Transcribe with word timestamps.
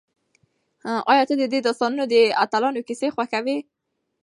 ایا 1.11 1.23
ته 1.29 1.33
د 1.37 1.43
دې 1.53 1.59
داستان 1.67 1.91
د 2.13 2.15
اتلانو 2.43 2.85
کیسې 2.87 3.07
خوښوې؟ 3.15 3.57